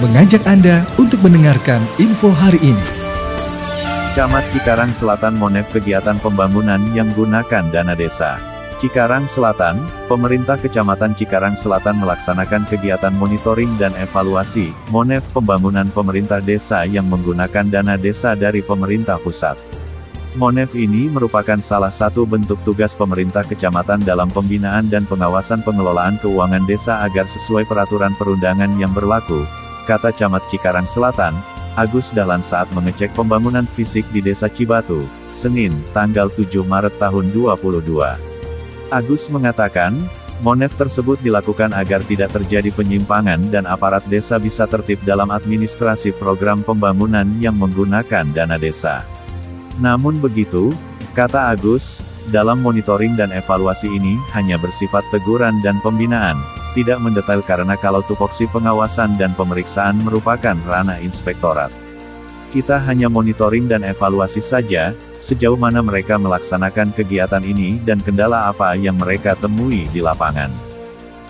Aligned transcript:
mengajak 0.00 0.40
Anda 0.48 0.88
untuk 0.96 1.20
mendengarkan 1.20 1.84
info 2.00 2.32
hari 2.32 2.56
ini. 2.64 2.86
Camat 4.16 4.48
Cikarang 4.48 4.96
Selatan 4.96 5.36
Monef 5.36 5.68
kegiatan 5.76 6.16
pembangunan 6.24 6.80
yang 6.96 7.12
gunakan 7.12 7.68
dana 7.68 7.92
desa. 7.92 8.40
Cikarang 8.80 9.28
Selatan, 9.28 9.84
pemerintah 10.08 10.56
Kecamatan 10.56 11.12
Cikarang 11.12 11.52
Selatan 11.52 12.00
melaksanakan 12.00 12.64
kegiatan 12.64 13.12
monitoring 13.12 13.68
dan 13.76 13.92
evaluasi, 14.00 14.72
Monef 14.88 15.20
pembangunan 15.36 15.92
pemerintah 15.92 16.40
desa 16.40 16.88
yang 16.88 17.04
menggunakan 17.04 17.68
dana 17.68 18.00
desa 18.00 18.32
dari 18.32 18.64
pemerintah 18.64 19.20
pusat. 19.20 19.60
Monef 20.32 20.72
ini 20.80 21.12
merupakan 21.12 21.60
salah 21.60 21.92
satu 21.92 22.24
bentuk 22.24 22.56
tugas 22.64 22.96
pemerintah 22.96 23.44
kecamatan 23.44 24.00
dalam 24.00 24.32
pembinaan 24.32 24.88
dan 24.88 25.04
pengawasan 25.04 25.60
pengelolaan 25.60 26.16
keuangan 26.24 26.64
desa 26.64 27.04
agar 27.04 27.28
sesuai 27.28 27.68
peraturan 27.68 28.16
perundangan 28.16 28.70
yang 28.80 28.94
berlaku, 28.96 29.44
kata 29.84 30.12
Camat 30.12 30.44
Cikarang 30.50 30.88
Selatan, 30.88 31.36
Agus 31.78 32.10
Dahlan 32.10 32.42
saat 32.42 32.66
mengecek 32.74 33.14
pembangunan 33.14 33.64
fisik 33.64 34.02
di 34.10 34.18
Desa 34.18 34.50
Cibatu, 34.50 35.06
Senin, 35.30 35.70
tanggal 35.94 36.26
7 36.34 36.66
Maret 36.66 36.98
tahun 36.98 37.30
2022. 37.30 38.18
Agus 38.90 39.30
mengatakan, 39.30 39.96
Monef 40.40 40.72
tersebut 40.80 41.20
dilakukan 41.20 41.76
agar 41.76 42.00
tidak 42.08 42.32
terjadi 42.32 42.72
penyimpangan 42.72 43.52
dan 43.52 43.68
aparat 43.68 44.00
desa 44.08 44.40
bisa 44.40 44.64
tertib 44.64 44.96
dalam 45.04 45.28
administrasi 45.28 46.16
program 46.16 46.64
pembangunan 46.64 47.28
yang 47.44 47.60
menggunakan 47.60 48.24
dana 48.32 48.56
desa. 48.56 49.04
Namun 49.76 50.16
begitu, 50.16 50.72
kata 51.12 51.52
Agus, 51.52 52.00
dalam 52.32 52.64
monitoring 52.64 53.20
dan 53.20 53.36
evaluasi 53.36 53.92
ini 53.92 54.16
hanya 54.32 54.56
bersifat 54.56 55.04
teguran 55.12 55.60
dan 55.60 55.76
pembinaan, 55.84 56.40
tidak 56.72 57.02
mendetail 57.02 57.42
karena 57.42 57.74
kalau 57.74 58.00
tupoksi 58.04 58.46
pengawasan 58.50 59.18
dan 59.18 59.34
pemeriksaan 59.34 59.98
merupakan 60.00 60.56
ranah 60.66 60.98
inspektorat. 61.02 61.72
Kita 62.50 62.82
hanya 62.82 63.06
monitoring 63.06 63.70
dan 63.70 63.86
evaluasi 63.86 64.42
saja, 64.42 64.90
sejauh 65.22 65.54
mana 65.54 65.86
mereka 65.86 66.18
melaksanakan 66.18 66.90
kegiatan 66.90 67.46
ini 67.46 67.78
dan 67.86 68.02
kendala 68.02 68.50
apa 68.50 68.74
yang 68.74 68.98
mereka 68.98 69.38
temui 69.38 69.86
di 69.94 70.02
lapangan. 70.02 70.50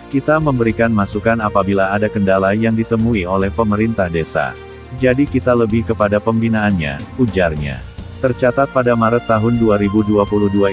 Kita 0.09 0.41
memberikan 0.41 0.89
masukan 0.89 1.37
apabila 1.39 1.93
ada 1.93 2.09
kendala 2.09 2.57
yang 2.57 2.73
ditemui 2.73 3.23
oleh 3.29 3.53
pemerintah 3.53 4.09
desa. 4.09 4.57
Jadi 4.97 5.29
kita 5.29 5.53
lebih 5.55 5.87
kepada 5.87 6.17
pembinaannya, 6.17 6.99
ujarnya. 7.21 7.79
Tercatat 8.19 8.69
pada 8.69 8.97
Maret 8.97 9.29
tahun 9.29 9.61
2022 9.61 10.25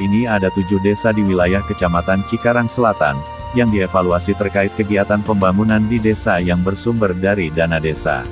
ini 0.04 0.24
ada 0.26 0.50
tujuh 0.52 0.80
desa 0.84 1.14
di 1.14 1.22
wilayah 1.22 1.62
Kecamatan 1.64 2.26
Cikarang 2.26 2.66
Selatan, 2.66 3.16
yang 3.56 3.72
dievaluasi 3.72 4.36
terkait 4.36 4.72
kegiatan 4.76 5.20
pembangunan 5.24 5.80
di 5.80 5.96
desa 5.96 6.40
yang 6.42 6.60
bersumber 6.60 7.16
dari 7.16 7.48
dana 7.48 7.80
desa. 7.80 8.26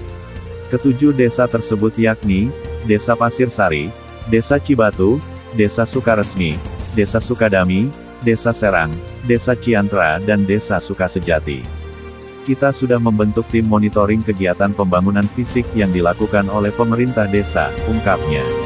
Ketujuh 0.69 1.15
desa 1.15 1.47
tersebut 1.47 1.95
yakni, 1.95 2.51
Desa 2.87 3.19
Pasir 3.19 3.51
Sari, 3.51 3.91
Desa 4.31 4.63
Cibatu, 4.63 5.19
Desa 5.55 5.83
Sukaresmi, 5.83 6.55
Desa 6.95 7.19
Sukadami, 7.19 7.91
Desa 8.23 8.55
Serang, 8.55 8.95
Desa 9.27 9.59
Ciantra 9.59 10.23
dan 10.23 10.47
Desa 10.47 10.79
Sukasejati. 10.79 11.63
Kita 12.47 12.71
sudah 12.71 13.03
membentuk 13.03 13.51
tim 13.51 13.67
monitoring 13.67 14.23
kegiatan 14.23 14.71
pembangunan 14.71 15.27
fisik 15.27 15.67
yang 15.75 15.91
dilakukan 15.91 16.47
oleh 16.47 16.71
pemerintah 16.71 17.27
desa, 17.27 17.75
ungkapnya. 17.91 18.66